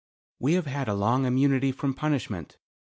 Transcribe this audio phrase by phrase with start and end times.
[0.39, 2.57] We have had a long immunity from punishment.